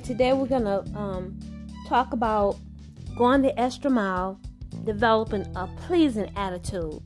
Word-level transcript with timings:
Today 0.00 0.32
we're 0.32 0.46
gonna 0.46 0.84
um, 0.96 1.38
talk 1.88 2.12
about 2.12 2.56
going 3.16 3.42
the 3.42 3.58
extra 3.58 3.90
mile, 3.90 4.40
developing 4.84 5.44
a 5.56 5.66
pleasing 5.86 6.30
attitude, 6.36 7.00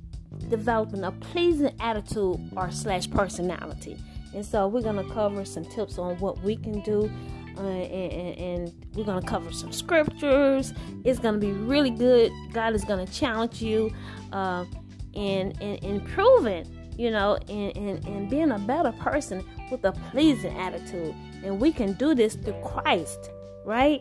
developing 0.51 1.03
a 1.05 1.13
pleasing 1.13 1.75
attitude 1.81 2.39
or 2.55 2.71
slash 2.71 3.11
personality. 3.11 3.97
And 4.35 4.45
so 4.45 4.69
we're 4.69 4.83
gonna 4.83 5.09
cover 5.11 5.45
some 5.45 5.65
tips 5.65 5.99
on 5.99 6.19
what 6.19 6.43
we 6.43 6.57
can 6.57 6.81
do, 6.83 7.11
uh, 7.57 7.61
and, 7.63 8.13
and, 8.13 8.39
and, 8.39 8.87
we're 8.95 9.05
gonna 9.05 9.27
cover 9.27 9.53
some 9.53 9.73
scriptures. 9.73 10.75
It's 11.05 11.19
gonna 11.19 11.39
be 11.39 11.53
really 11.53 11.91
good. 11.91 12.31
God 12.53 12.75
is 12.75 12.85
gonna 12.85 13.07
challenge 13.07 13.63
you, 13.63 13.91
uh, 14.33 14.65
in 15.15 15.53
in 15.61 15.77
improving, 15.85 16.67
you 16.99 17.11
know, 17.11 17.37
and, 17.49 17.77
and 17.77 18.07
and 18.07 18.31
being 18.31 18.51
a 18.51 18.59
better 18.59 18.93
person 18.93 19.45
with 19.71 19.85
a 19.85 19.93
pleasing 20.11 20.57
attitude. 20.59 21.15
And 21.45 21.61
we 21.61 21.73
can 21.73 21.95
do 21.95 22.15
this 22.15 22.35
through 22.35 22.61
Christ, 22.63 23.31
right? 23.65 24.01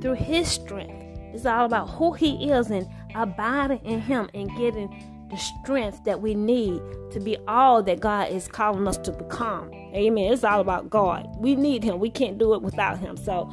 Through 0.00 0.14
His 0.14 0.48
strength. 0.48 1.02
It's 1.32 1.46
all 1.46 1.66
about 1.66 1.90
who 1.90 2.12
He 2.12 2.50
is 2.50 2.70
and 2.70 2.86
abiding 3.14 3.84
in 3.84 4.00
Him 4.00 4.28
and 4.34 4.48
getting 4.56 5.28
the 5.30 5.36
strength 5.36 6.04
that 6.04 6.20
we 6.20 6.34
need 6.34 6.80
to 7.10 7.20
be 7.20 7.36
all 7.48 7.82
that 7.82 8.00
God 8.00 8.30
is 8.30 8.46
calling 8.46 8.86
us 8.86 8.98
to 8.98 9.12
become. 9.12 9.72
Amen. 9.94 10.32
It's 10.32 10.44
all 10.44 10.60
about 10.60 10.90
God. 10.90 11.28
We 11.38 11.56
need 11.56 11.82
Him. 11.82 11.98
We 11.98 12.10
can't 12.10 12.38
do 12.38 12.54
it 12.54 12.62
without 12.62 12.98
Him. 12.98 13.16
So, 13.16 13.52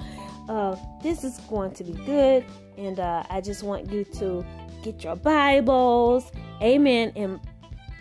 uh, 0.50 0.76
this 1.02 1.24
is 1.24 1.38
going 1.50 1.72
to 1.76 1.84
be 1.84 1.94
good. 2.06 2.46
And 2.78 3.00
uh, 3.00 3.24
I 3.30 3.42
just 3.42 3.64
want 3.64 3.92
you 3.92 4.04
to 4.04 4.46
get 4.84 5.04
your 5.04 5.16
Bibles. 5.16 6.32
Amen. 6.62 7.14
And 7.16 7.40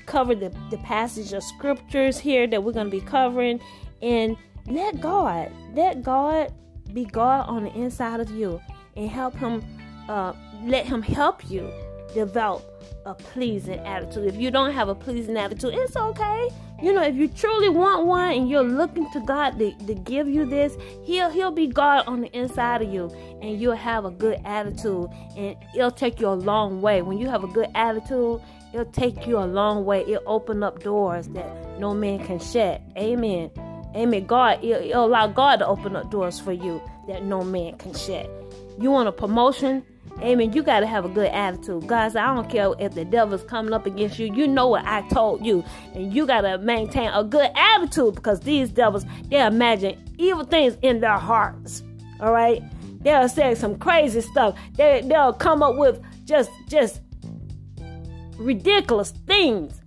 cover 0.07 0.35
the, 0.35 0.53
the 0.71 0.79
passage 0.79 1.33
of 1.33 1.43
scriptures 1.43 2.19
here 2.19 2.47
that 2.49 2.63
we're 2.63 2.73
going 2.73 2.91
to 2.91 2.91
be 2.91 3.01
covering. 3.01 3.61
And 4.03 4.37
let 4.67 5.01
God, 5.01 5.51
let 5.75 6.03
God 6.03 6.53
be 6.93 7.05
God 7.05 7.49
on 7.49 7.65
the 7.65 7.75
inside 7.75 8.21
of 8.21 8.31
you 8.31 8.61
and 8.97 9.09
help 9.09 9.35
Him, 9.37 9.63
uh, 10.09 10.33
let 10.65 10.87
Him 10.87 11.03
help 11.03 11.49
you 11.51 11.71
develop 12.15 12.65
a 13.07 13.15
pleasing 13.15 13.79
attitude. 13.81 14.27
If 14.27 14.37
you 14.37 14.51
don't 14.51 14.73
have 14.73 14.89
a 14.89 14.95
pleasing 14.95 15.37
attitude, 15.37 15.75
it's 15.75 15.97
okay. 15.97 16.49
You 16.83 16.93
know, 16.93 17.03
if 17.03 17.15
you 17.15 17.29
truly 17.29 17.69
want 17.69 18.07
one 18.07 18.33
and 18.33 18.49
you're 18.49 18.63
looking 18.63 19.11
to 19.13 19.21
God 19.21 19.59
to, 19.59 19.73
to 19.87 19.95
give 19.95 20.29
you 20.29 20.47
this, 20.47 20.77
He'll 21.05 21.31
He'll 21.31 21.51
be 21.51 21.67
God 21.67 22.05
on 22.07 22.21
the 22.23 22.29
inside 22.37 22.83
of 22.83 22.93
you 22.93 23.11
and 23.43 23.61
you'll 23.61 23.75
have 23.75 24.05
a 24.05 24.11
good 24.11 24.41
attitude 24.45 25.09
and 25.37 25.57
it'll 25.75 25.91
take 25.91 26.21
you 26.21 26.29
a 26.29 26.35
long 26.35 26.81
way. 26.81 27.03
When 27.03 27.19
you 27.19 27.29
have 27.29 27.45
a 27.45 27.49
good 27.49 27.69
attitude, 27.75 28.41
it'll 28.73 28.93
take 28.93 29.27
you 29.27 29.39
a 29.39 29.45
long 29.45 29.85
way. 29.85 30.03
It'll 30.03 30.23
open 30.27 30.63
up 30.63 30.83
doors 30.83 31.29
that 31.29 31.79
no 31.79 31.95
man 31.95 32.25
can 32.25 32.39
shut. 32.39 32.81
Amen. 32.97 33.51
Amen. 33.95 34.27
God, 34.27 34.63
it'll 34.63 35.05
allow 35.05 35.27
God 35.27 35.57
to 35.57 35.67
open 35.67 35.97
up 35.97 36.11
doors 36.11 36.39
for 36.39 36.53
you 36.53 36.81
that 37.09 37.25
no 37.25 37.43
man 37.43 37.77
can 37.79 37.95
shut. 37.95 38.31
You 38.79 38.91
want 38.91 39.09
a 39.09 39.13
promotion? 39.13 39.85
Amen. 40.21 40.53
You 40.53 40.63
got 40.63 40.81
to 40.81 40.87
have 40.87 41.05
a 41.05 41.09
good 41.09 41.29
attitude. 41.29 41.87
Guys, 41.87 42.15
I 42.15 42.35
don't 42.35 42.49
care 42.49 42.73
if 42.79 42.95
the 42.95 43.05
devil's 43.05 43.43
coming 43.45 43.73
up 43.73 43.87
against 43.87 44.19
you. 44.19 44.33
You 44.33 44.47
know 44.47 44.69
what 44.69 44.85
I 44.85 45.07
told 45.09 45.45
you. 45.45 45.65
And 45.95 46.13
you 46.13 46.27
got 46.27 46.43
to 46.43 46.59
maintain 46.59 47.11
a 47.13 47.25
good 47.25 47.51
attitude 47.55 48.17
because 48.17 48.41
these 48.41 48.71
devils, 48.71 49.05
they 49.29 49.45
imagine 49.45 50.03
evil 50.19 50.45
things 50.45 50.77
in 50.83 51.01
their 51.01 51.19
hearts. 51.19 51.83
All 52.21 52.33
right? 52.33 52.63
They'll 53.03 53.29
say 53.29 53.55
some 53.55 53.79
crazy 53.79 54.21
stuff. 54.21 54.59
They, 54.75 55.03
they'll 55.05 55.33
come 55.33 55.63
up 55.63 55.77
with 55.77 56.01
just, 56.27 56.51
just 56.69 57.01
ridiculous 58.37 59.13
things. 59.27 59.80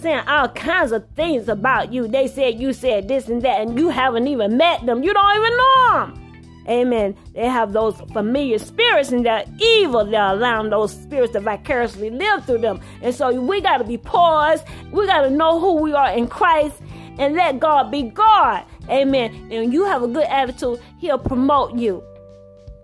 Saying 0.00 0.22
all 0.26 0.48
kinds 0.48 0.92
of 0.92 1.06
things 1.10 1.48
about 1.48 1.92
you. 1.92 2.08
They 2.08 2.26
said 2.26 2.58
you 2.58 2.72
said 2.72 3.06
this 3.06 3.28
and 3.28 3.42
that, 3.42 3.60
and 3.60 3.78
you 3.78 3.90
haven't 3.90 4.26
even 4.28 4.56
met 4.56 4.84
them. 4.86 5.02
You 5.02 5.12
don't 5.12 5.36
even 5.36 5.56
know 5.56 5.92
them. 5.92 6.30
Amen. 6.68 7.16
They 7.34 7.46
have 7.46 7.72
those 7.72 8.00
familiar 8.12 8.58
spirits 8.58 9.10
and 9.10 9.26
they're 9.26 9.44
evil. 9.58 10.04
They're 10.04 10.22
allowing 10.22 10.70
those 10.70 10.92
spirits 10.92 11.32
to 11.32 11.40
vicariously 11.40 12.10
live 12.10 12.44
through 12.44 12.58
them. 12.58 12.80
And 13.02 13.14
so 13.14 13.40
we 13.40 13.60
got 13.60 13.78
to 13.78 13.84
be 13.84 13.98
paused. 13.98 14.64
We 14.92 15.06
got 15.06 15.22
to 15.22 15.30
know 15.30 15.58
who 15.58 15.82
we 15.82 15.92
are 15.94 16.12
in 16.12 16.28
Christ 16.28 16.80
and 17.18 17.34
let 17.34 17.60
God 17.60 17.90
be 17.90 18.02
God. 18.02 18.64
Amen. 18.88 19.48
And 19.50 19.72
you 19.72 19.84
have 19.84 20.02
a 20.02 20.08
good 20.08 20.26
attitude, 20.26 20.80
He'll 20.98 21.18
promote 21.18 21.76
you. 21.76 22.02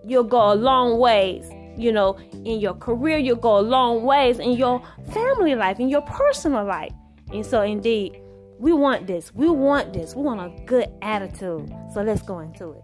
You'll 0.05 0.23
go 0.23 0.53
a 0.53 0.55
long 0.55 0.99
ways. 0.99 1.49
You 1.77 1.91
know, 1.91 2.17
in 2.33 2.59
your 2.59 2.73
career, 2.73 3.17
you'll 3.17 3.35
go 3.35 3.59
a 3.59 3.61
long 3.61 4.03
ways 4.03 4.39
in 4.39 4.53
your 4.53 4.81
family 5.13 5.55
life, 5.55 5.79
in 5.79 5.89
your 5.89 6.01
personal 6.01 6.65
life. 6.65 6.91
And 7.31 7.45
so, 7.45 7.61
indeed, 7.61 8.21
we 8.57 8.73
want 8.73 9.07
this. 9.07 9.33
We 9.33 9.49
want 9.49 9.93
this. 9.93 10.15
We 10.15 10.23
want 10.23 10.39
a 10.39 10.65
good 10.65 10.87
attitude. 11.01 11.73
So, 11.93 12.01
let's 12.01 12.21
go 12.21 12.39
into 12.39 12.71
it. 12.71 12.83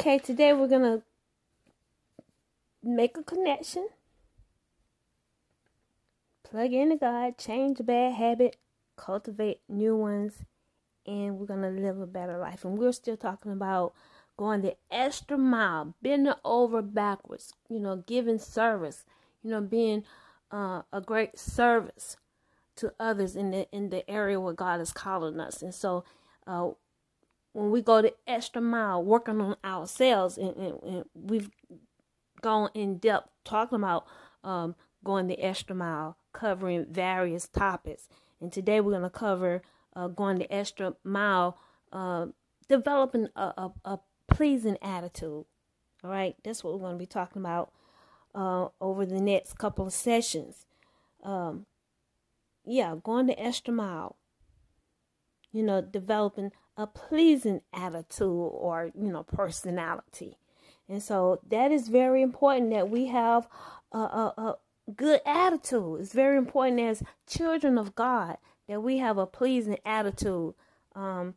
Okay, 0.00 0.18
today 0.18 0.52
we're 0.52 0.68
going 0.68 0.82
to 0.82 1.02
make 2.82 3.16
a 3.16 3.22
connection, 3.22 3.88
plug 6.42 6.72
into 6.72 6.96
God, 6.96 7.38
change 7.38 7.80
a 7.80 7.82
bad 7.82 8.14
habit, 8.14 8.56
cultivate 8.96 9.60
new 9.68 9.96
ones, 9.96 10.44
and 11.06 11.38
we're 11.38 11.46
to 11.46 11.68
live 11.68 11.98
a 12.00 12.06
better 12.06 12.38
life. 12.38 12.64
And 12.64 12.78
we're 12.78 12.92
still 12.92 13.16
talking 13.16 13.52
about 13.52 13.94
going 14.36 14.62
the 14.62 14.76
extra 14.90 15.38
mile, 15.38 15.94
bending 16.02 16.34
over 16.44 16.82
backwards, 16.82 17.52
you 17.68 17.80
know, 17.80 17.96
giving 18.06 18.38
service, 18.38 19.04
you 19.42 19.50
know, 19.50 19.60
being 19.60 20.04
uh, 20.50 20.82
a 20.92 21.00
great 21.00 21.38
service 21.38 22.16
to 22.76 22.92
others 23.00 23.34
in 23.34 23.50
the 23.50 23.68
in 23.72 23.90
the 23.90 24.08
area 24.08 24.40
where 24.40 24.54
God 24.54 24.80
is 24.80 24.92
calling 24.92 25.40
us. 25.40 25.62
And 25.62 25.74
so, 25.74 26.04
uh, 26.46 26.70
when 27.52 27.70
we 27.70 27.82
go 27.82 28.00
the 28.00 28.14
extra 28.26 28.62
mile, 28.62 29.02
working 29.02 29.40
on 29.40 29.56
ourselves, 29.64 30.38
and, 30.38 30.56
and, 30.56 30.82
and 30.82 31.04
we've 31.14 31.50
gone 32.40 32.70
in 32.74 32.98
depth 32.98 33.28
talking 33.44 33.76
about 33.76 34.06
um, 34.44 34.76
going 35.04 35.26
the 35.26 35.40
extra 35.40 35.74
mile, 35.74 36.16
covering 36.32 36.86
various 36.90 37.48
topics. 37.48 38.08
And 38.40 38.52
today 38.52 38.80
we're 38.80 38.92
going 38.92 39.02
to 39.02 39.10
cover 39.10 39.62
uh, 39.94 40.08
going 40.08 40.38
the 40.38 40.52
extra 40.52 40.94
mile, 41.04 41.58
uh, 41.92 42.26
developing 42.68 43.28
a, 43.34 43.52
a, 43.56 43.72
a 43.84 43.98
pleasing 44.28 44.78
attitude. 44.82 45.44
All 46.04 46.10
right, 46.10 46.36
that's 46.44 46.62
what 46.62 46.74
we're 46.74 46.80
going 46.80 46.94
to 46.94 46.98
be 46.98 47.06
talking 47.06 47.42
about 47.42 47.72
uh, 48.34 48.68
over 48.80 49.04
the 49.04 49.20
next 49.20 49.58
couple 49.58 49.86
of 49.86 49.92
sessions. 49.92 50.66
Um, 51.24 51.66
yeah, 52.64 52.94
going 53.02 53.26
the 53.26 53.40
extra 53.40 53.74
mile. 53.74 54.16
You 55.50 55.62
know, 55.62 55.80
developing 55.80 56.52
a 56.76 56.86
pleasing 56.86 57.62
attitude 57.72 58.50
or 58.52 58.92
you 58.94 59.10
know 59.10 59.22
personality, 59.22 60.36
and 60.88 61.02
so 61.02 61.40
that 61.48 61.72
is 61.72 61.88
very 61.88 62.20
important 62.20 62.70
that 62.70 62.90
we 62.90 63.06
have 63.06 63.48
a, 63.90 63.98
a, 63.98 64.34
a 64.36 64.54
good 64.96 65.20
attitude. 65.26 66.00
It's 66.00 66.12
very 66.12 66.36
important 66.36 66.80
as 66.80 67.02
children 67.26 67.78
of 67.78 67.94
God 67.94 68.38
that 68.68 68.82
we 68.82 68.98
have 68.98 69.18
a 69.18 69.26
pleasing 69.26 69.78
attitude. 69.84 70.54
Um, 70.94 71.34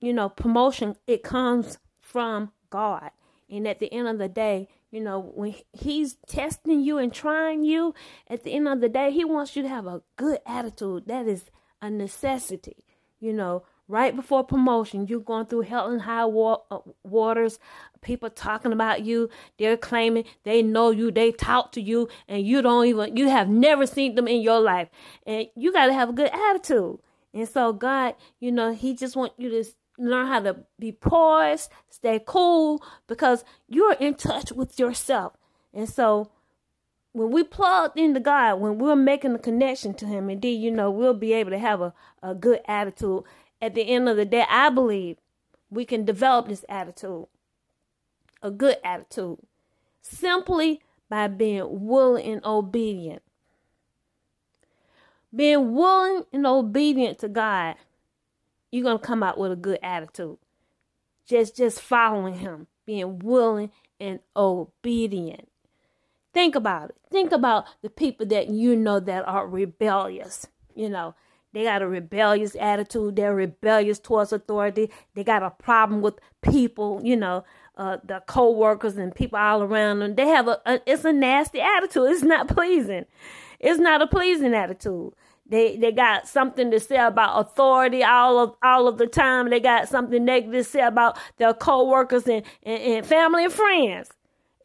you 0.00 0.12
know, 0.12 0.28
promotion, 0.28 0.96
it 1.06 1.22
comes 1.22 1.78
from 2.00 2.52
God. 2.70 3.10
And 3.48 3.66
at 3.66 3.80
the 3.80 3.92
end 3.92 4.08
of 4.08 4.18
the 4.18 4.28
day, 4.28 4.68
you 4.90 5.00
know, 5.00 5.20
when 5.20 5.54
He's 5.72 6.14
testing 6.26 6.80
you 6.80 6.98
and 6.98 7.12
trying 7.12 7.64
you, 7.64 7.94
at 8.28 8.44
the 8.44 8.52
end 8.52 8.68
of 8.68 8.80
the 8.80 8.88
day, 8.88 9.10
He 9.10 9.24
wants 9.24 9.54
you 9.56 9.62
to 9.62 9.68
have 9.68 9.86
a 9.86 10.02
good 10.16 10.38
attitude. 10.46 11.06
That 11.06 11.26
is 11.26 11.44
a 11.82 11.90
necessity. 11.90 12.84
You 13.18 13.32
know, 13.32 13.64
right 13.90 14.14
before 14.14 14.44
promotion, 14.44 15.06
you're 15.06 15.20
going 15.20 15.46
through 15.46 15.62
hell 15.62 15.90
and 15.90 16.02
high 16.02 16.24
wa- 16.24 16.60
uh, 16.70 16.78
waters. 17.02 17.58
People 18.00 18.30
talking 18.30 18.72
about 18.72 19.04
you. 19.04 19.28
They're 19.58 19.76
claiming 19.76 20.24
they 20.44 20.62
know 20.62 20.90
you. 20.90 21.10
They 21.10 21.32
talk 21.32 21.72
to 21.72 21.80
you, 21.80 22.08
and 22.28 22.46
you 22.46 22.62
don't 22.62 22.86
even, 22.86 23.16
you 23.16 23.28
have 23.28 23.48
never 23.48 23.86
seen 23.86 24.14
them 24.14 24.28
in 24.28 24.40
your 24.40 24.60
life. 24.60 24.88
And 25.26 25.48
you 25.56 25.72
got 25.72 25.86
to 25.86 25.92
have 25.92 26.08
a 26.08 26.14
good 26.14 26.30
attitude. 26.32 26.98
And 27.34 27.48
so, 27.48 27.72
God, 27.72 28.14
you 28.38 28.52
know, 28.52 28.72
He 28.72 28.94
just 28.94 29.16
want 29.16 29.32
you 29.36 29.50
to 29.50 29.64
learn 29.98 30.28
how 30.28 30.40
to 30.40 30.56
be 30.78 30.92
poised, 30.92 31.70
stay 31.90 32.20
cool, 32.24 32.82
because 33.06 33.44
you're 33.68 33.94
in 33.94 34.14
touch 34.14 34.52
with 34.52 34.78
yourself. 34.78 35.34
And 35.74 35.88
so 35.88 36.30
when 37.12 37.30
we 37.30 37.42
plug 37.42 37.92
into 37.96 38.20
God, 38.20 38.60
when 38.60 38.78
we're 38.78 38.96
making 38.96 39.34
a 39.34 39.38
connection 39.38 39.94
to 39.94 40.06
Him, 40.06 40.30
indeed, 40.30 40.62
you 40.62 40.70
know, 40.70 40.90
we'll 40.90 41.14
be 41.14 41.32
able 41.32 41.50
to 41.50 41.58
have 41.58 41.80
a, 41.80 41.92
a 42.22 42.34
good 42.34 42.60
attitude. 42.66 43.24
At 43.62 43.74
the 43.74 43.82
end 43.82 44.08
of 44.08 44.16
the 44.16 44.24
day, 44.24 44.44
I 44.48 44.70
believe 44.70 45.18
we 45.70 45.84
can 45.84 46.04
develop 46.04 46.48
this 46.48 46.64
attitude, 46.68 47.26
a 48.42 48.50
good 48.50 48.76
attitude, 48.82 49.38
simply 50.00 50.80
by 51.08 51.28
being 51.28 51.86
willing 51.86 52.24
and 52.24 52.44
obedient. 52.44 53.22
Being 55.34 55.74
willing 55.74 56.24
and 56.32 56.46
obedient 56.46 57.18
to 57.20 57.28
God 57.28 57.76
you're 58.70 58.84
gonna 58.84 58.98
come 58.98 59.22
out 59.22 59.38
with 59.38 59.52
a 59.52 59.56
good 59.56 59.78
attitude. 59.82 60.38
Just 61.26 61.56
just 61.56 61.80
following 61.80 62.34
him, 62.34 62.66
being 62.86 63.18
willing 63.18 63.70
and 63.98 64.20
obedient. 64.36 65.48
Think 66.32 66.54
about 66.54 66.90
it. 66.90 66.96
Think 67.10 67.32
about 67.32 67.66
the 67.82 67.90
people 67.90 68.26
that 68.26 68.48
you 68.48 68.76
know 68.76 69.00
that 69.00 69.26
are 69.26 69.46
rebellious. 69.46 70.46
You 70.74 70.88
know, 70.88 71.14
they 71.52 71.64
got 71.64 71.82
a 71.82 71.88
rebellious 71.88 72.56
attitude. 72.58 73.16
They're 73.16 73.34
rebellious 73.34 73.98
towards 73.98 74.32
authority. 74.32 74.90
They 75.14 75.24
got 75.24 75.42
a 75.42 75.50
problem 75.50 76.00
with 76.00 76.18
people, 76.42 77.00
you 77.02 77.16
know, 77.16 77.44
uh, 77.76 77.98
the 78.04 78.22
co-workers 78.26 78.96
and 78.96 79.14
people 79.14 79.38
all 79.38 79.62
around 79.62 80.00
them. 80.00 80.14
They 80.14 80.26
have 80.26 80.48
a, 80.48 80.60
a, 80.66 80.80
it's 80.86 81.04
a 81.04 81.12
nasty 81.12 81.60
attitude. 81.60 82.10
It's 82.10 82.22
not 82.22 82.48
pleasing. 82.48 83.06
It's 83.58 83.80
not 83.80 84.02
a 84.02 84.06
pleasing 84.06 84.54
attitude. 84.54 85.12
They 85.46 85.76
they 85.76 85.90
got 85.90 86.28
something 86.28 86.70
to 86.70 86.78
say 86.78 86.96
about 86.96 87.40
authority 87.40 88.04
all 88.04 88.38
of 88.38 88.54
all 88.62 88.86
of 88.86 88.98
the 88.98 89.08
time. 89.08 89.50
They 89.50 89.58
got 89.58 89.88
something 89.88 90.24
negative 90.24 90.52
to 90.52 90.64
say 90.64 90.82
about 90.82 91.18
their 91.38 91.52
co-workers 91.52 92.28
and, 92.28 92.44
and, 92.62 92.82
and 92.82 93.06
family 93.06 93.44
and 93.44 93.52
friends. 93.52 94.10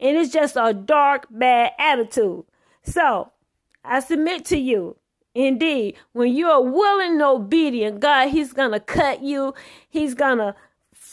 And 0.00 0.16
it's 0.16 0.32
just 0.32 0.56
a 0.56 0.72
dark, 0.72 1.26
bad 1.30 1.72
attitude. 1.78 2.44
So 2.84 3.32
I 3.84 4.00
submit 4.00 4.44
to 4.46 4.58
you, 4.58 4.96
indeed, 5.36 5.96
when 6.12 6.34
you're 6.34 6.60
willing 6.60 7.12
and 7.12 7.22
obedient, 7.22 8.00
God, 8.00 8.28
He's 8.28 8.52
gonna 8.52 8.80
cut 8.80 9.22
you, 9.22 9.54
He's 9.88 10.14
gonna 10.14 10.54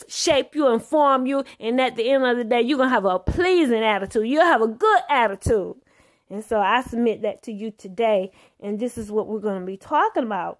shape 0.07 0.55
you 0.55 0.67
and 0.67 0.81
form 0.81 1.25
you, 1.25 1.43
and 1.59 1.79
at 1.79 1.95
the 1.95 2.09
end 2.09 2.23
of 2.25 2.37
the 2.37 2.43
day, 2.43 2.61
you're 2.61 2.77
gonna 2.77 2.89
have 2.89 3.05
a 3.05 3.19
pleasing 3.19 3.83
attitude. 3.83 4.27
You'll 4.27 4.43
have 4.43 4.61
a 4.61 4.67
good 4.67 5.01
attitude. 5.09 5.75
And 6.33 6.43
so 6.43 6.59
I 6.59 6.81
submit 6.81 7.21
that 7.21 7.43
to 7.43 7.51
you 7.51 7.69
today. 7.69 8.31
And 8.59 8.79
this 8.79 8.97
is 8.97 9.11
what 9.11 9.27
we're 9.27 9.39
going 9.39 9.59
to 9.59 9.65
be 9.67 9.77
talking 9.77 10.23
about. 10.23 10.57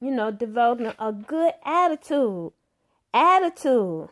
You 0.00 0.12
know, 0.12 0.30
developing 0.30 0.92
a 0.98 1.12
good 1.12 1.52
attitude. 1.64 2.52
Attitude 3.12 4.08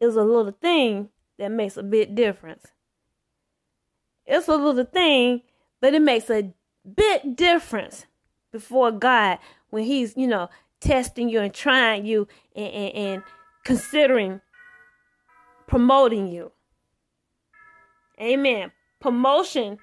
is 0.00 0.16
a 0.16 0.24
little 0.24 0.50
thing 0.50 1.10
that 1.38 1.52
makes 1.52 1.76
a 1.76 1.84
big 1.84 2.16
difference. 2.16 2.66
It's 4.26 4.48
a 4.48 4.56
little 4.56 4.84
thing, 4.84 5.42
but 5.80 5.94
it 5.94 6.02
makes 6.02 6.30
a 6.30 6.52
big 6.94 7.36
difference 7.36 8.06
before 8.52 8.90
God 8.92 9.38
when 9.70 9.84
He's, 9.84 10.16
you 10.16 10.26
know, 10.26 10.48
testing 10.80 11.28
you 11.28 11.40
and 11.40 11.52
trying 11.52 12.06
you 12.06 12.28
and, 12.54 12.72
and, 12.72 12.94
and 12.94 13.22
considering 13.64 14.40
promoting 15.66 16.28
you. 16.28 16.52
Amen. 18.20 18.72
Promotion 19.00 19.78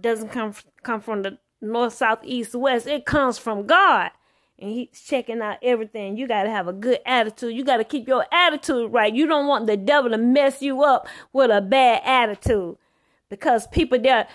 doesn't 0.00 0.30
come 0.30 0.54
come 0.82 1.00
from 1.00 1.22
the 1.22 1.38
north, 1.60 1.94
south, 1.94 2.20
east, 2.24 2.54
west. 2.54 2.86
It 2.86 3.04
comes 3.04 3.38
from 3.38 3.66
God. 3.66 4.10
And 4.58 4.70
he's 4.70 5.00
checking 5.00 5.40
out 5.40 5.56
everything. 5.62 6.18
You 6.18 6.28
got 6.28 6.42
to 6.42 6.50
have 6.50 6.68
a 6.68 6.72
good 6.72 6.98
attitude. 7.06 7.54
You 7.54 7.64
got 7.64 7.78
to 7.78 7.84
keep 7.84 8.06
your 8.06 8.26
attitude 8.30 8.92
right. 8.92 9.14
You 9.14 9.26
don't 9.26 9.46
want 9.46 9.66
the 9.66 9.76
devil 9.76 10.10
to 10.10 10.18
mess 10.18 10.60
you 10.60 10.82
up 10.82 11.08
with 11.32 11.50
a 11.50 11.62
bad 11.62 12.02
attitude. 12.04 12.76
Because 13.30 13.66
people, 13.68 13.98
they're 13.98 14.26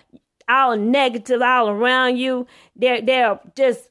all 0.49 0.77
negative 0.77 1.41
all 1.41 1.69
around 1.69 2.17
you. 2.17 2.47
They're, 2.75 3.01
they're 3.01 3.39
just 3.55 3.89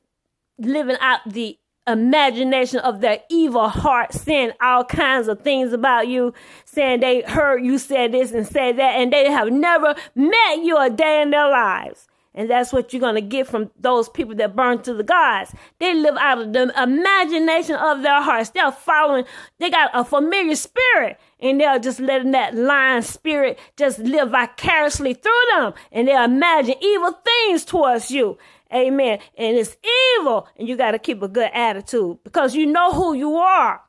living 0.59 0.97
out 1.01 1.21
the 1.27 1.59
imagination 1.87 2.81
of 2.81 3.01
their 3.01 3.21
evil 3.29 3.69
heart 3.69 4.13
saying 4.13 4.53
all 4.61 4.85
kinds 4.85 5.29
of 5.29 5.43
things 5.43 5.73
about 5.73 6.09
you, 6.09 6.33
saying 6.65 7.01
they 7.01 7.23
heard 7.23 7.65
you 7.65 7.79
say 7.79 8.09
this 8.09 8.33
and 8.33 8.47
say 8.47 8.73
that, 8.73 8.95
and 8.97 9.13
they 9.13 9.31
have 9.31 9.51
never 9.51 9.95
met 10.15 10.63
you 10.63 10.79
a 10.79 10.91
day 10.91 11.21
in 11.23 11.31
their 11.31 11.49
lives. 11.49 12.07
And 12.35 12.51
that's 12.51 12.73
what 12.73 12.93
you're 12.93 13.01
going 13.01 13.15
to 13.15 13.21
get 13.21 13.47
from 13.47 13.71
those 13.79 14.09
people 14.09 14.35
that 14.37 14.57
burn 14.57 14.83
to 14.83 14.95
the 14.95 15.05
gods. 15.05 15.55
They 15.79 15.95
live 15.95 16.17
out 16.17 16.41
of 16.41 16.53
the 16.53 16.83
imagination 16.83 17.77
of 17.77 18.03
their 18.03 18.21
hearts. 18.21 18.51
They're 18.51 18.73
following, 18.73 19.25
they 19.61 19.71
got 19.71 19.91
a 19.95 20.05
familiar 20.05 20.57
spirit 20.57 21.21
and 21.39 21.61
they're 21.61 21.79
just 21.79 22.01
letting 22.01 22.33
that 22.33 22.55
lying 22.57 23.03
spirit 23.03 23.59
just 23.77 24.01
live 24.01 24.31
vicariously 24.31 25.15
through 25.15 25.33
them. 25.53 25.75
And 25.93 26.09
they 26.09 26.25
imagine 26.25 26.75
evil 26.83 27.13
things 27.13 27.65
towards 27.65 28.11
you. 28.11 28.37
Amen. 28.75 29.21
And 29.39 29.57
it's 29.57 29.77
evil. 30.19 30.49
And 30.57 30.69
you 30.69 30.77
got 30.77 30.91
to 30.91 30.99
keep 30.99 31.23
a 31.23 31.29
good 31.29 31.51
attitude 31.55 32.19
because 32.25 32.57
you 32.57 32.67
know 32.67 32.93
who 32.93 33.15
you 33.15 33.37
are. 33.37 33.81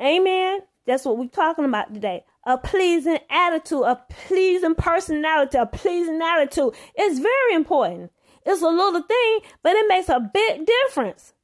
Amen. 0.00 0.60
That's 0.84 1.04
what 1.04 1.16
we're 1.16 1.28
talking 1.28 1.64
about 1.64 1.94
today. 1.94 2.24
A 2.46 2.56
pleasing 2.56 3.18
attitude, 3.28 3.82
a 3.82 4.00
pleasing 4.08 4.74
personality, 4.74 5.58
a 5.58 5.66
pleasing 5.66 6.20
attitude. 6.22 6.74
It's 6.94 7.18
very 7.18 7.54
important. 7.54 8.12
It's 8.44 8.62
a 8.62 8.68
little 8.68 9.02
thing, 9.02 9.40
but 9.62 9.74
it 9.74 9.86
makes 9.88 10.08
a 10.08 10.20
big 10.20 10.66
difference. 10.66 11.34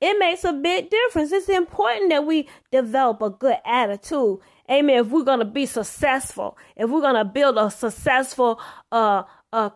It 0.00 0.18
makes 0.18 0.44
a 0.44 0.52
big 0.52 0.90
difference. 0.90 1.32
It's 1.32 1.48
important 1.48 2.10
that 2.10 2.26
we 2.26 2.48
develop 2.70 3.22
a 3.22 3.30
good 3.30 3.56
attitude 3.64 4.40
Amen. 4.70 4.98
If 4.98 5.08
we're 5.08 5.24
going 5.24 5.38
to 5.38 5.44
be 5.44 5.66
successful, 5.66 6.58
if 6.76 6.90
we're 6.90 7.00
going 7.00 7.14
to 7.14 7.24
build 7.24 7.56
a 7.56 7.70
successful 7.70 8.60
uh, 8.90 9.22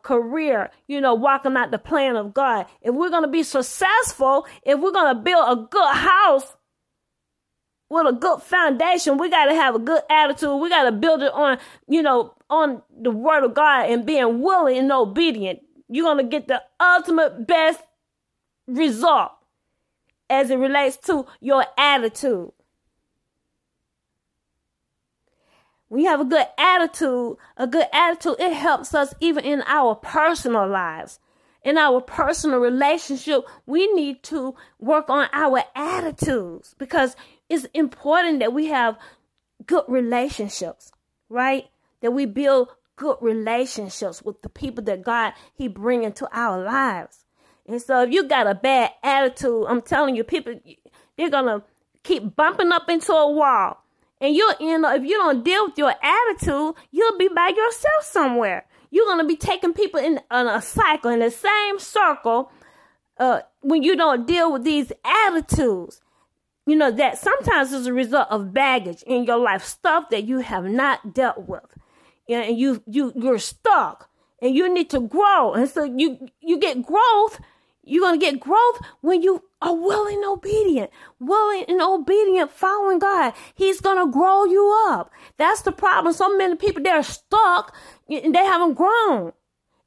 career, 0.02 0.70
you 0.88 1.00
know, 1.00 1.14
walking 1.14 1.56
out 1.56 1.70
the 1.70 1.78
plan 1.78 2.16
of 2.16 2.34
God, 2.34 2.66
if 2.82 2.94
we're 2.94 3.10
going 3.10 3.22
to 3.22 3.28
be 3.28 3.42
successful, 3.42 4.46
if 4.64 4.80
we're 4.80 4.92
going 4.92 5.14
to 5.14 5.22
build 5.22 5.58
a 5.58 5.62
good 5.70 5.94
house 5.94 6.56
with 7.90 8.06
a 8.06 8.12
good 8.12 8.40
foundation, 8.40 9.19
we 9.19 9.28
got 9.28 9.46
to 9.46 9.54
have 9.54 9.75
a 9.75 9.81
good 9.81 10.02
attitude. 10.08 10.60
We 10.60 10.69
got 10.69 10.84
to 10.84 10.92
build 10.92 11.22
it 11.22 11.32
on, 11.32 11.58
you 11.88 12.02
know, 12.02 12.34
on 12.48 12.82
the 12.96 13.10
word 13.10 13.44
of 13.44 13.52
God 13.52 13.90
and 13.90 14.06
being 14.06 14.40
willing 14.40 14.78
and 14.78 14.92
obedient. 14.92 15.60
You're 15.88 16.06
going 16.06 16.25
to 16.25 16.31
get 16.31 16.46
the 16.46 16.62
ultimate 16.81 17.48
best 17.48 17.81
result 18.69 19.32
as 20.31 20.50
it 20.50 20.56
relates 20.56 20.96
to 20.98 21.26
your 21.40 21.66
attitude. 21.76 22.52
When 25.88 26.02
you 26.02 26.08
have 26.08 26.20
a 26.20 26.25
good 26.25 26.46
attitude, 26.56 27.36
a 27.56 27.66
good 27.66 27.86
attitude, 27.93 28.36
it 28.38 28.52
helps 28.52 28.94
us 28.94 29.12
even 29.19 29.44
in 29.44 29.64
our 29.66 29.96
personal 29.96 30.69
lives. 30.69 31.19
In 31.65 31.76
our 31.76 32.00
personal 32.00 32.60
relationship, 32.60 33.43
we 33.67 33.93
need 33.93 34.22
to 34.22 34.55
work 34.79 35.10
on 35.10 35.29
our 35.32 35.65
attitudes 35.74 36.76
because 36.79 37.17
it's 37.50 37.66
important 37.74 38.38
that 38.40 38.54
we 38.54 38.66
have 38.66 38.96
good 39.66 39.84
relationships, 39.88 40.90
right? 41.28 41.66
That 42.00 42.12
we 42.12 42.24
build 42.24 42.69
good 42.96 43.19
relationships 43.20 44.22
with 44.22 44.40
the 44.40 44.48
people 44.48 44.84
that 44.84 45.02
God 45.02 45.34
He 45.52 45.69
bring 45.69 46.04
into 46.04 46.26
our 46.32 46.62
lives. 46.62 47.24
And 47.66 47.82
so 47.82 48.02
if 48.02 48.10
you 48.12 48.26
got 48.26 48.46
a 48.46 48.54
bad 48.54 48.92
attitude, 49.02 49.66
I'm 49.69 49.82
telling 49.82 50.16
you, 50.16 50.24
people 50.24 50.54
they're 51.19 51.28
gonna 51.28 51.62
keep 52.02 52.34
bumping 52.34 52.72
up 52.72 52.88
into 52.88 53.12
a 53.12 53.30
wall 53.30 53.84
and 54.20 54.34
you'll 54.34 54.54
end 54.60 54.84
up, 54.84 54.98
if 54.98 55.04
you 55.04 55.16
don't 55.16 55.44
deal 55.44 55.66
with 55.66 55.78
your 55.78 55.94
attitude, 56.02 56.74
you'll 56.90 57.19
be 57.19 57.28
by 57.28 57.48
yourself 57.48 58.04
somewhere. 58.04 58.66
You're 58.90 59.06
going 59.06 59.20
to 59.20 59.26
be 59.26 59.36
taking 59.36 59.72
people 59.72 60.00
in, 60.00 60.20
in 60.30 60.46
a 60.46 60.60
cycle, 60.60 61.10
in 61.10 61.20
the 61.20 61.30
same 61.30 61.78
circle, 61.78 62.50
uh, 63.19 63.40
when 63.60 63.82
you 63.82 63.96
don't 63.96 64.26
deal 64.26 64.52
with 64.52 64.64
these 64.64 64.92
attitudes. 65.04 66.00
You 66.67 66.76
know, 66.76 66.90
that 66.90 67.19
sometimes 67.19 67.72
is 67.72 67.86
a 67.86 67.93
result 67.93 68.29
of 68.31 68.52
baggage 68.52 69.02
in 69.02 69.24
your 69.24 69.38
life, 69.38 69.64
stuff 69.64 70.10
that 70.10 70.24
you 70.24 70.38
have 70.38 70.64
not 70.64 71.14
dealt 71.14 71.48
with. 71.48 71.64
And 72.29 72.58
you, 72.58 72.82
you, 72.86 73.12
you're 73.17 73.38
stuck 73.38 74.08
and 74.40 74.55
you 74.55 74.72
need 74.72 74.90
to 74.90 75.00
grow. 75.00 75.55
And 75.55 75.69
so 75.69 75.82
you, 75.82 76.29
you 76.40 76.58
get 76.58 76.82
growth 76.82 77.40
you're 77.90 78.12
to 78.12 78.19
get 78.19 78.40
growth 78.40 78.81
when 79.00 79.22
you 79.22 79.43
are 79.62 79.74
willing 79.74 80.22
obedient, 80.24 80.90
willing 81.19 81.64
and 81.67 81.81
obedient, 81.81 82.50
following 82.50 82.98
God. 82.98 83.34
He's 83.55 83.81
to 83.81 84.06
grow 84.12 84.44
you 84.44 84.86
up. 84.90 85.10
That's 85.38 85.62
the 85.62 85.72
problem. 85.72 86.14
So 86.14 86.36
many 86.36 86.56
people, 86.56 86.82
they're 86.82 87.02
stuck 87.02 87.74
and 88.08 88.34
they 88.34 88.44
haven't 88.44 88.74
grown 88.74 89.32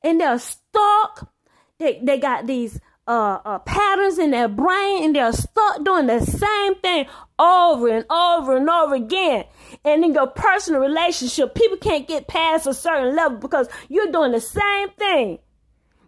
and 0.04 0.20
they're 0.20 0.40
stuck. 0.40 1.32
They, 1.80 2.02
they 2.04 2.18
got 2.18 2.48
these 2.48 2.80
uh, 3.08 3.40
uh, 3.44 3.60
patterns 3.60 4.18
in 4.18 4.32
their 4.32 4.48
brain 4.48 5.04
and 5.04 5.16
they're 5.16 5.34
stuck 5.34 5.84
doing 5.84 6.08
the 6.08 6.22
same 6.22 6.76
thing 6.76 7.06
over 7.38 7.90
and 7.90 8.06
over 8.10 8.56
and 8.58 8.70
over 8.70 8.96
again. 8.96 9.46
And 9.84 10.04
in 10.04 10.14
your 10.14 10.28
personal 10.28 10.80
relationship, 10.82 11.56
people 11.56 11.78
can't 11.78 12.08
get 12.08 12.28
past 12.28 12.68
a 12.68 12.74
certain 12.74 13.16
level 13.16 13.38
because 13.38 13.68
you're 13.90 14.12
doing 14.12 14.32
the 14.32 14.42
same 14.42 14.90
thing. 14.92 15.40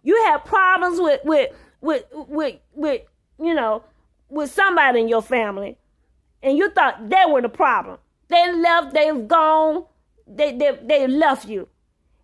You 0.02 0.24
have 0.26 0.44
problems 0.44 1.00
with, 1.00 1.20
with, 1.24 1.50
with 1.80 2.04
with 2.12 2.56
with 2.74 3.02
you 3.38 3.54
know 3.54 3.84
with 4.28 4.50
somebody 4.50 5.00
in 5.00 5.08
your 5.08 5.22
family, 5.22 5.78
and 6.42 6.56
you 6.56 6.70
thought 6.70 7.08
they 7.08 7.24
were 7.28 7.42
the 7.42 7.48
problem. 7.48 7.98
They 8.28 8.52
left. 8.54 8.94
They've 8.94 9.26
gone. 9.26 9.84
They 10.26 10.56
they 10.56 10.78
they 10.82 11.06
left 11.06 11.46
you, 11.48 11.68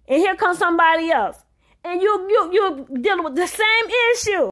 and 0.09 0.19
here 0.19 0.37
comes 0.37 0.59
somebody 0.59 1.11
else, 1.11 1.37
and 1.85 2.03
you 2.03 2.29
you 2.29 2.53
you 2.53 3.01
dealing 3.01 3.25
with 3.25 3.37
the 3.37 3.47
same 3.47 3.85
issue. 4.15 4.51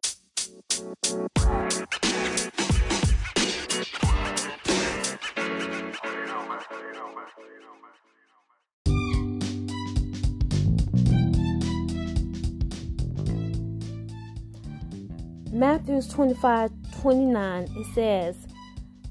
Matthew 15.50 16.00
25 16.00 16.70
29, 17.00 17.62
it 17.64 17.86
says, 17.94 18.36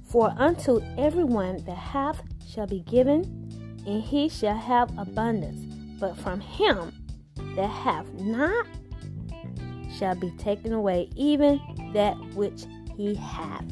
For 0.09 0.33
unto 0.37 0.81
everyone 0.97 1.57
that 1.65 1.77
hath 1.77 2.21
shall 2.47 2.67
be 2.67 2.79
given, 2.81 3.23
and 3.85 4.01
he 4.01 4.29
shall 4.29 4.55
have 4.57 4.97
abundance. 4.97 5.75
But 5.99 6.17
from 6.17 6.39
him 6.39 6.93
that 7.55 7.67
hath 7.67 8.07
not 8.13 8.65
shall 9.97 10.15
be 10.15 10.31
taken 10.31 10.71
away 10.71 11.09
even 11.15 11.59
that 11.93 12.15
which 12.35 12.63
he 12.95 13.15
hath. 13.15 13.65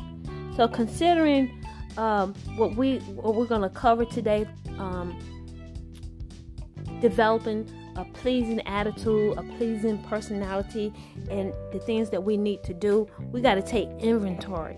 So, 0.57 0.67
considering 0.67 1.63
um, 1.97 2.33
what 2.57 2.75
we 2.75 2.97
what 2.99 3.35
we're 3.35 3.45
going 3.45 3.61
to 3.61 3.69
cover 3.69 4.03
today, 4.03 4.45
um, 4.77 5.17
developing 6.99 7.69
a 7.97 8.05
pleasing 8.05 8.61
attitude, 8.67 9.37
a 9.37 9.43
pleasing 9.57 9.97
personality, 10.03 10.93
and 11.29 11.53
the 11.71 11.79
things 11.79 12.09
that 12.11 12.23
we 12.23 12.37
need 12.37 12.63
to 12.63 12.73
do, 12.73 13.07
we 13.31 13.41
got 13.41 13.55
to 13.55 13.61
take 13.61 13.89
inventory 13.99 14.77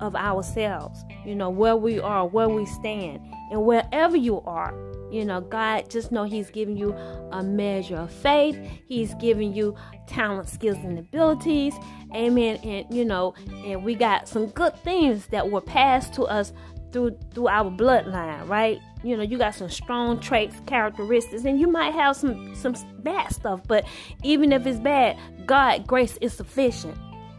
of 0.00 0.16
ourselves. 0.16 1.04
You 1.24 1.34
know, 1.34 1.50
where 1.50 1.76
we 1.76 2.00
are, 2.00 2.26
where 2.26 2.48
we 2.48 2.66
stand, 2.66 3.20
and 3.50 3.64
wherever 3.64 4.16
you 4.16 4.40
are. 4.42 4.74
You 5.10 5.24
know, 5.24 5.40
God 5.40 5.88
just 5.88 6.10
know 6.10 6.24
He's 6.24 6.50
giving 6.50 6.76
you 6.76 6.92
a 7.30 7.42
measure 7.42 7.96
of 7.96 8.10
faith. 8.10 8.58
He's 8.88 9.14
giving 9.14 9.54
you 9.54 9.76
talent, 10.08 10.48
skills, 10.48 10.78
and 10.78 10.98
abilities. 10.98 11.74
Amen. 12.14 12.56
And 12.64 12.92
you 12.92 13.04
know, 13.04 13.34
and 13.64 13.84
we 13.84 13.94
got 13.94 14.28
some 14.28 14.46
good 14.46 14.76
things 14.80 15.26
that 15.28 15.50
were 15.50 15.60
passed 15.60 16.14
to 16.14 16.24
us 16.24 16.52
through 16.96 17.18
through 17.34 17.48
our 17.48 17.70
bloodline, 17.70 18.48
right? 18.48 18.80
You 19.02 19.18
know, 19.18 19.22
you 19.22 19.36
got 19.36 19.54
some 19.54 19.68
strong 19.68 20.18
traits, 20.18 20.56
characteristics, 20.64 21.44
and 21.44 21.60
you 21.60 21.66
might 21.66 21.92
have 21.92 22.16
some 22.16 22.54
some 22.54 22.74
bad 23.00 23.34
stuff, 23.34 23.60
but 23.68 23.84
even 24.22 24.50
if 24.50 24.66
it's 24.66 24.80
bad, 24.80 25.18
God 25.44 25.86
grace 25.86 26.16
is 26.22 26.32
sufficient. 26.32 26.96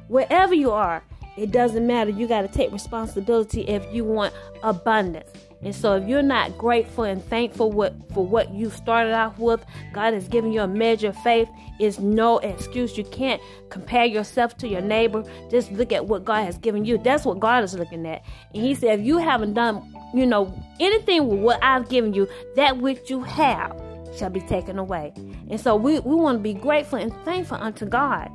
Wherever 0.10 0.54
you 0.54 0.72
are, 0.72 1.04
it 1.38 1.52
doesn't 1.52 1.88
matter. 1.88 2.12
You 2.12 2.28
got 2.28 2.44
to 2.44 2.48
take 2.48 2.72
responsibility 2.72 3.62
if 3.62 3.84
you 3.92 4.04
want 4.04 4.32
abundance. 4.62 5.32
And 5.64 5.76
so 5.76 5.96
if 5.96 6.08
you're 6.08 6.22
not 6.22 6.58
grateful 6.58 7.04
and 7.04 7.24
thankful 7.24 7.72
what, 7.72 7.96
for 8.14 8.26
what 8.26 8.54
you 8.54 8.70
started 8.70 9.14
off 9.14 9.40
with, 9.40 9.66
God 9.92 10.14
has 10.14 10.28
given 10.28 10.52
you 10.52 10.62
a 10.62 10.68
measure 10.68 11.10
of 11.10 11.18
faith. 11.18 11.50
Is 11.80 12.00
no 12.00 12.40
excuse. 12.40 12.98
You 12.98 13.04
can't 13.04 13.40
compare 13.70 14.06
yourself 14.06 14.58
to 14.58 14.68
your 14.68 14.82
neighbor. 14.82 15.24
Just 15.52 15.72
look 15.72 15.92
at 15.92 16.08
what 16.08 16.26
God 16.26 16.44
has 16.44 16.58
given 16.58 16.86
you. 16.86 16.98
That's 16.98 17.24
what 17.24 17.40
God 17.40 17.64
is 17.64 17.76
looking 17.76 18.08
at. 18.08 18.24
And 18.54 18.64
He 18.64 18.74
said, 18.74 19.00
if 19.00 19.06
you 19.06 19.20
haven't 19.20 19.54
done, 19.54 19.94
you 20.12 20.26
know, 20.26 20.52
anything 20.80 21.28
with 21.28 21.40
what 21.40 21.64
I've 21.64 21.88
given 21.88 22.16
you, 22.16 22.28
that 22.56 22.78
which 22.78 23.12
you 23.12 23.22
have 23.22 23.80
shall 24.18 24.32
be 24.32 24.42
taken 24.42 24.80
away. 24.80 25.14
And 25.50 25.62
so 25.62 25.76
we, 25.76 26.00
we 26.00 26.16
want 26.16 26.40
to 26.40 26.42
be 26.42 26.56
grateful 26.56 26.98
and 26.98 27.14
thankful 27.24 27.58
unto 27.58 27.86
God 27.86 28.32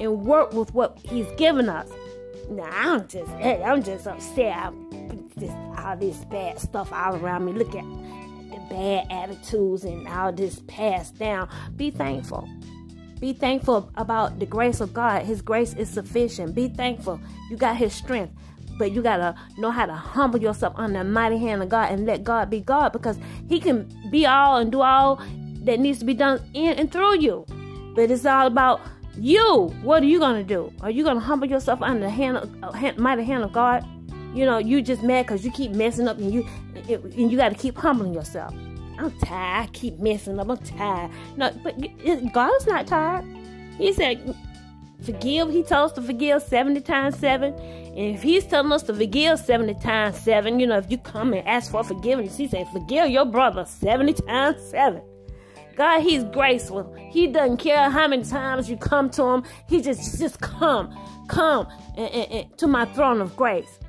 and 0.00 0.22
work 0.24 0.52
with 0.54 0.72
what 0.72 0.98
He's 1.04 1.30
given 1.32 1.68
us. 1.68 1.90
Now 2.50 2.94
I'm 2.94 3.08
just 3.08 3.30
I'm 3.30 3.82
just 3.82 4.06
upset. 4.06 4.56
I'm 4.56 5.30
just 5.38 5.56
all 5.78 5.96
this 5.96 6.24
bad 6.26 6.58
stuff 6.58 6.92
all 6.92 7.16
around 7.16 7.44
me. 7.44 7.52
Look 7.52 7.74
at 7.74 7.84
the 7.84 8.60
bad 8.68 9.06
attitudes 9.10 9.84
and 9.84 10.06
all 10.08 10.32
this 10.32 10.60
passed 10.66 11.18
down. 11.18 11.48
Be 11.76 11.90
thankful. 11.90 12.48
Be 13.20 13.32
thankful 13.32 13.90
about 13.94 14.40
the 14.40 14.46
grace 14.46 14.80
of 14.80 14.92
God. 14.92 15.22
His 15.22 15.42
grace 15.42 15.74
is 15.74 15.88
sufficient. 15.88 16.54
Be 16.54 16.68
thankful. 16.68 17.20
You 17.50 17.56
got 17.56 17.76
His 17.76 17.94
strength. 17.94 18.34
But 18.78 18.92
you 18.92 19.02
got 19.02 19.18
to 19.18 19.36
know 19.58 19.70
how 19.70 19.86
to 19.86 19.94
humble 19.94 20.40
yourself 20.40 20.74
under 20.76 20.98
the 20.98 21.04
mighty 21.04 21.38
hand 21.38 21.62
of 21.62 21.68
God 21.68 21.92
and 21.92 22.06
let 22.06 22.24
God 22.24 22.50
be 22.50 22.60
God 22.60 22.92
because 22.92 23.18
He 23.48 23.60
can 23.60 23.88
be 24.10 24.26
all 24.26 24.56
and 24.56 24.72
do 24.72 24.80
all 24.80 25.22
that 25.64 25.78
needs 25.78 26.00
to 26.00 26.04
be 26.04 26.14
done 26.14 26.40
in 26.52 26.78
and 26.78 26.90
through 26.90 27.18
you. 27.18 27.46
But 27.94 28.10
it's 28.10 28.26
all 28.26 28.46
about 28.46 28.80
you. 29.18 29.74
What 29.82 30.02
are 30.02 30.06
you 30.06 30.18
to 30.18 30.44
do? 30.44 30.72
Are 30.80 30.90
you 30.90 31.04
to 31.04 31.18
humble 31.18 31.48
yourself 31.48 31.82
under 31.82 32.00
the 32.00 32.10
hand 32.10 32.38
of, 32.38 32.50
uh, 32.62 32.72
hand, 32.72 32.98
mighty 32.98 33.24
hand 33.24 33.44
of 33.44 33.52
God? 33.52 33.86
You 34.34 34.46
know, 34.46 34.58
you 34.58 34.80
just 34.80 35.02
mad 35.02 35.26
because 35.26 35.44
you 35.44 35.50
keep 35.52 35.72
messing 35.72 36.08
up 36.08 36.18
and 36.18 36.32
you 36.32 36.46
and 36.88 37.30
you 37.30 37.36
got 37.36 37.50
to 37.50 37.54
keep 37.54 37.76
humbling 37.76 38.14
yourself. 38.14 38.54
I'm 38.98 39.10
tired. 39.18 39.68
I 39.68 39.70
keep 39.72 39.98
messing 39.98 40.38
up. 40.38 40.48
I'm 40.48 40.56
tired. 40.58 41.10
No, 41.36 41.50
but 41.62 41.78
God 42.32 42.52
is 42.56 42.66
not 42.66 42.86
tired. 42.86 43.24
He 43.76 43.92
said, 43.92 44.34
forgive. 45.02 45.50
He 45.50 45.62
told 45.62 45.90
us 45.90 45.92
to 45.92 46.02
forgive 46.02 46.42
70 46.42 46.80
times 46.80 47.18
7. 47.18 47.52
And 47.52 48.14
if 48.14 48.22
he's 48.22 48.46
telling 48.46 48.72
us 48.72 48.82
to 48.84 48.94
forgive 48.94 49.38
70 49.38 49.74
times 49.74 50.18
7, 50.18 50.58
you 50.60 50.66
know, 50.66 50.78
if 50.78 50.90
you 50.90 50.98
come 50.98 51.32
and 51.32 51.46
ask 51.46 51.70
for 51.70 51.84
forgiveness, 51.84 52.36
he 52.36 52.48
said, 52.48 52.66
forgive 52.72 53.10
your 53.10 53.26
brother 53.26 53.64
70 53.66 54.14
times 54.14 54.62
7. 54.70 55.02
God, 55.82 56.02
he's 56.02 56.22
graceful. 56.22 56.94
He 57.10 57.26
doesn't 57.26 57.56
care 57.56 57.90
how 57.90 58.06
many 58.06 58.22
times 58.22 58.70
you 58.70 58.76
come 58.76 59.10
to 59.10 59.24
him. 59.24 59.42
He 59.68 59.82
just, 59.82 60.16
just 60.16 60.40
come, 60.40 60.96
come 61.26 61.66
and, 61.96 62.08
and, 62.08 62.30
and, 62.30 62.58
to 62.58 62.68
my 62.68 62.84
throne 62.84 63.20
of 63.20 63.34
grace. 63.34 63.80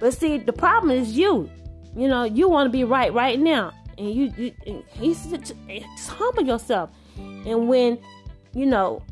But 0.00 0.12
see, 0.12 0.38
the 0.38 0.52
problem 0.52 0.90
is 0.90 1.16
you. 1.16 1.48
You 1.94 2.08
know, 2.08 2.24
you 2.24 2.48
want 2.48 2.66
to 2.66 2.70
be 2.72 2.82
right 2.82 3.14
right 3.14 3.38
now. 3.38 3.72
And 3.96 4.12
you, 4.12 4.32
you 4.36 4.52
and 4.66 4.82
he's 4.90 5.32
eh, 5.32 5.36
just, 5.36 6.08
humble 6.08 6.42
yourself. 6.42 6.90
And 7.16 7.68
when, 7.68 8.00
you 8.52 8.66
know, 8.66 9.04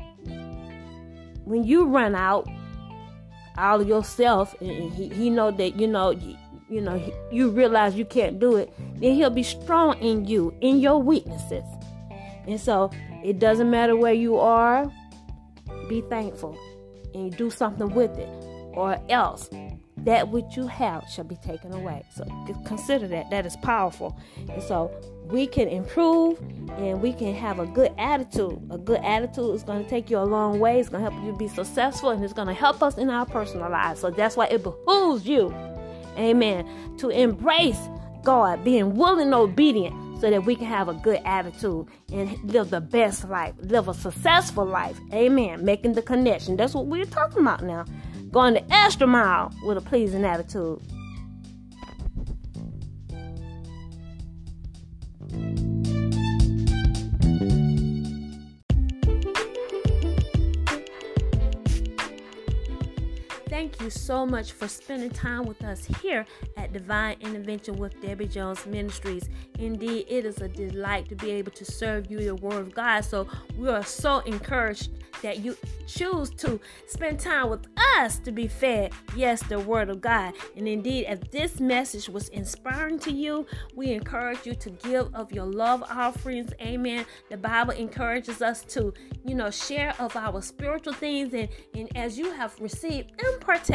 when 1.45 1.63
you 1.63 1.85
run 1.85 2.15
out 2.15 2.49
all 3.57 3.79
of 3.79 3.87
yourself 3.87 4.59
and 4.59 4.91
he, 4.91 5.07
he 5.07 5.29
know 5.29 5.51
that, 5.51 5.79
you 5.79 5.87
know, 5.87 6.11
you 6.69 6.81
know, 6.81 7.01
you 7.31 7.49
realize 7.49 7.95
you 7.95 8.03
can't 8.03 8.41
do 8.41 8.57
it, 8.57 8.73
then 8.99 9.13
he'll 9.13 9.29
be 9.29 9.41
strong 9.41 9.97
in 9.99 10.25
you, 10.25 10.53
in 10.59 10.81
your 10.81 11.01
weaknesses. 11.01 11.63
And 12.47 12.59
so 12.59 12.91
it 13.23 13.39
doesn't 13.39 13.69
matter 13.69 13.95
where 13.95 14.13
you 14.13 14.37
are, 14.37 14.91
be 15.87 16.01
thankful 16.01 16.57
and 17.13 17.35
do 17.35 17.49
something 17.49 17.93
with 17.93 18.17
it, 18.17 18.29
or 18.73 18.99
else 19.09 19.49
that 20.05 20.29
which 20.29 20.55
you 20.55 20.67
have 20.67 21.03
shall 21.09 21.23
be 21.23 21.35
taken 21.37 21.73
away. 21.73 22.03
So 22.15 22.25
consider 22.65 23.07
that. 23.07 23.31
That 23.31 23.45
is 23.45 23.55
powerful. 23.57 24.19
And 24.49 24.61
so 24.61 24.91
we 25.25 25.47
can 25.47 25.67
improve 25.67 26.39
and 26.77 27.01
we 27.01 27.11
can 27.11 27.33
have 27.33 27.59
a 27.59 27.65
good 27.65 27.91
attitude. 27.97 28.61
A 28.69 28.77
good 28.77 29.01
attitude 29.03 29.55
is 29.55 29.63
going 29.63 29.83
to 29.83 29.89
take 29.89 30.11
you 30.11 30.19
a 30.19 30.23
long 30.23 30.59
way. 30.59 30.79
It's 30.79 30.89
going 30.89 31.03
to 31.03 31.09
help 31.09 31.25
you 31.25 31.35
be 31.35 31.47
successful 31.47 32.11
and 32.11 32.23
it's 32.23 32.33
going 32.33 32.47
to 32.47 32.53
help 32.53 32.83
us 32.83 32.97
in 32.97 33.09
our 33.09 33.25
personal 33.25 33.69
lives. 33.69 34.01
So 34.01 34.11
that's 34.11 34.37
why 34.37 34.45
it 34.47 34.61
behooves 34.61 35.25
you, 35.25 35.51
amen, 36.17 36.67
to 36.97 37.09
embrace 37.09 37.79
God, 38.23 38.63
being 38.63 38.95
willing 38.95 39.25
and 39.25 39.33
obedient 39.33 39.95
so 40.19 40.29
that 40.29 40.45
we 40.45 40.55
can 40.55 40.65
have 40.65 40.87
a 40.87 40.93
good 40.93 41.21
attitude 41.25 41.87
and 42.11 42.37
live 42.43 42.69
the 42.69 42.81
best 42.81 43.27
life, 43.29 43.53
live 43.59 43.87
a 43.87 43.93
successful 43.93 44.65
life. 44.65 44.99
Amen. 45.13 45.63
Making 45.63 45.93
the 45.93 46.01
connection. 46.01 46.55
That's 46.55 46.73
what 46.73 46.87
we're 46.87 47.05
talking 47.05 47.41
about 47.41 47.63
now. 47.63 47.85
Going 48.31 48.53
the 48.55 48.73
extra 48.73 49.07
mile 49.07 49.53
with 49.63 49.77
a 49.77 49.81
pleasing 49.81 50.25
attitude. 50.25 50.81
You 63.85 63.91
so 63.91 64.25
much 64.25 64.51
for 64.51 64.67
spending 64.67 65.11
time 65.11 65.45
with 65.45 65.63
us 65.63 65.85
here 66.01 66.25
at 66.57 66.73
Divine 66.73 67.17
Intervention 67.21 67.77
with 67.77 68.01
Debbie 68.01 68.27
Jones 68.27 68.65
Ministries. 68.65 69.29
Indeed, 69.59 70.07
it 70.09 70.25
is 70.25 70.41
a 70.41 70.47
delight 70.47 71.07
to 71.09 71.15
be 71.15 71.29
able 71.31 71.51
to 71.51 71.63
serve 71.63 72.09
you 72.09 72.17
the 72.17 72.33
Word 72.33 72.61
of 72.61 72.73
God. 72.73 73.01
So 73.01 73.27
we 73.55 73.69
are 73.69 73.83
so 73.83 74.19
encouraged 74.21 74.89
that 75.21 75.39
you 75.39 75.55
choose 75.87 76.29
to 76.31 76.59
spend 76.87 77.19
time 77.19 77.49
with 77.49 77.65
us 77.97 78.17
to 78.19 78.31
be 78.31 78.47
fed, 78.47 78.91
yes, 79.15 79.41
the 79.43 79.59
Word 79.59 79.89
of 79.89 80.01
God. 80.01 80.33
And 80.57 80.67
indeed, 80.67 81.05
if 81.07 81.29
this 81.31 81.59
message 81.59 82.09
was 82.09 82.29
inspiring 82.29 82.99
to 82.99 83.11
you, 83.11 83.45
we 83.75 83.91
encourage 83.91 84.45
you 84.45 84.55
to 84.55 84.69
give 84.71 85.13
of 85.13 85.31
your 85.31 85.45
love 85.45 85.83
offerings. 85.83 86.51
Amen. 86.59 87.05
The 87.29 87.37
Bible 87.37 87.73
encourages 87.73 88.41
us 88.41 88.63
to, 88.65 88.93
you 89.23 89.35
know, 89.35 89.51
share 89.51 89.93
of 89.99 90.15
our 90.15 90.41
spiritual 90.41 90.93
things. 90.93 91.33
And, 91.33 91.49
and 91.75 91.95
as 91.95 92.17
you 92.17 92.31
have 92.31 92.59
received 92.59 93.11
impartation, 93.21 93.74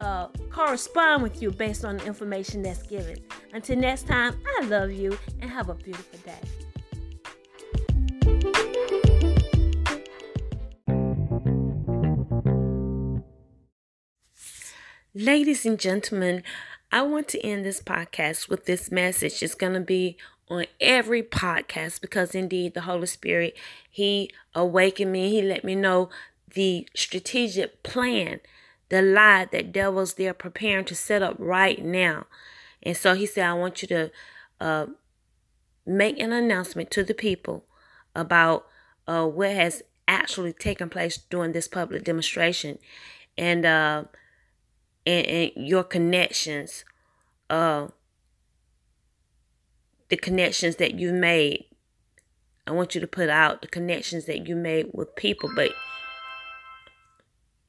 uh, 0.00 0.28
correspond 0.50 1.22
with 1.22 1.40
you 1.42 1.50
based 1.50 1.84
on 1.84 1.98
the 1.98 2.06
information 2.06 2.62
that's 2.62 2.82
given. 2.82 3.18
Until 3.52 3.76
next 3.76 4.06
time, 4.06 4.40
I 4.58 4.64
love 4.66 4.92
you 4.92 5.18
and 5.40 5.50
have 5.50 5.68
a 5.68 5.74
beautiful 5.74 6.18
day. 6.20 6.40
Ladies 15.16 15.64
and 15.64 15.78
gentlemen, 15.78 16.42
I 16.90 17.02
want 17.02 17.28
to 17.28 17.40
end 17.40 17.64
this 17.64 17.80
podcast 17.80 18.48
with 18.48 18.66
this 18.66 18.90
message. 18.90 19.44
It's 19.44 19.54
going 19.54 19.74
to 19.74 19.80
be 19.80 20.16
on 20.48 20.66
every 20.80 21.22
podcast 21.22 22.00
because 22.00 22.34
indeed 22.34 22.74
the 22.74 22.82
Holy 22.82 23.06
Spirit, 23.06 23.56
He 23.88 24.30
awakened 24.54 25.12
me. 25.12 25.30
He 25.30 25.40
let 25.40 25.64
me 25.64 25.76
know 25.76 26.10
the 26.52 26.88
strategic 26.94 27.82
plan, 27.82 28.40
the 28.88 29.02
lie 29.02 29.46
that 29.50 29.72
devils 29.72 30.14
they're 30.14 30.34
preparing 30.34 30.84
to 30.86 30.94
set 30.94 31.22
up 31.22 31.36
right 31.38 31.84
now. 31.84 32.26
And 32.82 32.96
so 32.96 33.14
He 33.14 33.26
said, 33.26 33.46
I 33.46 33.54
want 33.54 33.82
you 33.82 33.88
to 33.88 34.10
uh, 34.60 34.86
make 35.86 36.18
an 36.18 36.32
announcement 36.32 36.90
to 36.92 37.04
the 37.04 37.14
people 37.14 37.64
about 38.14 38.66
uh, 39.06 39.26
what 39.26 39.50
has 39.50 39.82
actually 40.06 40.52
taken 40.52 40.88
place 40.88 41.16
during 41.16 41.52
this 41.52 41.68
public 41.68 42.04
demonstration 42.04 42.78
and 43.36 43.64
uh, 43.64 44.04
and, 45.06 45.26
and 45.26 45.52
your 45.56 45.82
connections 45.82 46.84
uh, 47.50 47.88
the 50.08 50.16
connections 50.16 50.76
that 50.76 50.98
you 50.98 51.12
made. 51.12 51.66
I 52.66 52.72
want 52.72 52.94
you 52.94 53.00
to 53.00 53.06
put 53.06 53.28
out 53.28 53.62
the 53.62 53.68
connections 53.68 54.24
that 54.26 54.46
you 54.48 54.56
made 54.56 54.90
with 54.92 55.14
people, 55.16 55.50
but 55.54 55.72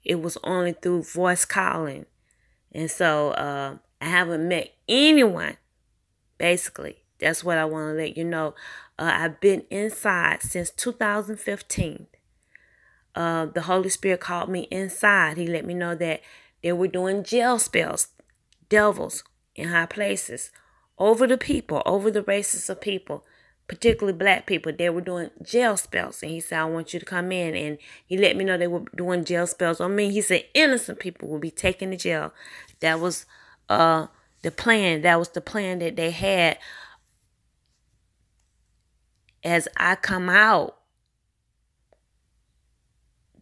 it 0.06 0.22
was 0.22 0.38
only 0.44 0.74
through 0.74 1.04
voice 1.04 1.44
calling. 1.44 2.06
And 2.72 2.90
so 2.90 3.32
uh, 3.32 3.78
I 4.00 4.06
haven't 4.06 4.48
met 4.48 4.74
anyone, 4.88 5.58
basically. 6.38 6.98
That's 7.20 7.44
what 7.44 7.58
I 7.58 7.66
want 7.66 7.90
to 7.90 8.02
let 8.02 8.18
you 8.18 8.24
know. 8.24 8.54
Uh, 9.00 9.12
I've 9.14 9.40
been 9.40 9.64
inside 9.70 10.44
since 10.44 10.70
2015. 10.70 12.08
Uh, 13.16 13.46
the 13.46 13.62
Holy 13.64 13.90
Spirit 13.90 14.20
called 14.20 14.50
me 14.50 14.68
inside. 14.70 15.38
He 15.38 15.48
let 15.48 15.66
me 15.66 15.74
know 15.74 15.96
that 15.96 16.22
they 16.62 16.74
were 16.74 16.88
doing 16.88 17.24
jail 17.24 17.58
spells, 17.60 18.10
devils 18.70 19.24
in 19.56 19.70
high 19.70 19.86
places 19.86 20.52
over 20.98 21.26
the 21.28 21.38
people, 21.38 21.82
over 21.86 22.12
the 22.12 22.24
races 22.24 22.70
of 22.70 22.82
people, 22.82 23.24
particularly 23.67 24.17
black 24.17 24.45
people. 24.45 24.72
They 24.72 24.89
were 24.89 25.01
doing 25.01 25.29
jail 25.41 25.77
spells. 25.77 26.22
And 26.22 26.31
he 26.31 26.39
said, 26.39 26.60
I 26.60 26.65
want 26.65 26.93
you 26.93 27.00
to 27.00 27.05
come 27.05 27.31
in. 27.31 27.55
And 27.55 27.77
he 28.05 28.17
let 28.17 28.36
me 28.36 28.45
know 28.45 28.57
they 28.57 28.67
were 28.67 28.84
doing 28.95 29.25
jail 29.25 29.48
spells 29.48 29.79
on 29.79 29.95
me. 29.95 30.12
He 30.12 30.22
said, 30.22 30.45
innocent 30.53 31.00
people 31.00 31.29
will 31.29 31.39
be 31.39 31.51
taken 31.51 31.91
to 31.91 31.98
jail. 31.98 32.34
That 32.79 33.00
was 33.00 33.25
uh 33.69 34.07
the 34.41 34.51
plan. 34.51 35.01
That 35.01 35.17
was 35.17 35.29
the 35.29 35.41
plan 35.41 35.79
that 35.79 35.95
they 35.95 36.12
had 36.12 36.57
as 39.43 39.67
I 39.77 39.95
come 39.95 40.29
out 40.29 40.77